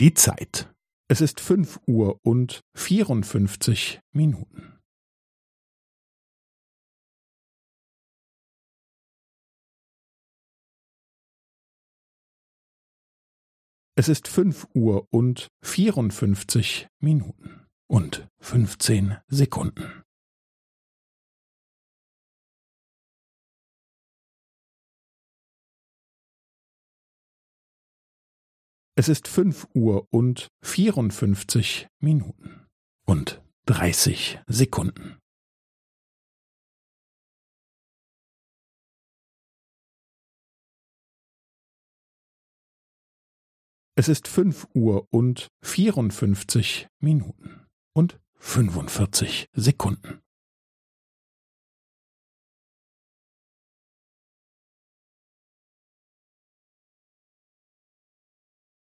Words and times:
Die 0.00 0.14
Zeit. 0.14 0.72
Es 1.08 1.20
ist 1.20 1.40
fünf 1.40 1.80
Uhr 1.88 2.20
und 2.22 2.60
vierundfünfzig 2.76 4.00
Minuten. 4.12 4.78
Es 13.96 14.08
ist 14.08 14.28
fünf 14.28 14.68
Uhr 14.72 15.08
und 15.10 15.48
vierundfünfzig 15.64 16.86
Minuten 17.00 17.66
und 17.88 18.28
fünfzehn 18.38 19.16
Sekunden. 19.26 20.04
Es 28.98 29.08
ist 29.08 29.28
fünf 29.28 29.68
Uhr 29.74 30.08
und 30.10 30.48
vierundfünfzig 30.60 31.86
Minuten 32.00 32.66
und 33.06 33.40
dreißig 33.64 34.40
Sekunden. 34.48 35.20
Es 43.94 44.08
ist 44.08 44.26
fünf 44.26 44.66
Uhr 44.74 45.06
und 45.12 45.46
vierundfünfzig 45.62 46.88
Minuten 46.98 47.68
und 47.94 48.18
fünfundvierzig 48.34 49.46
Sekunden. 49.52 50.20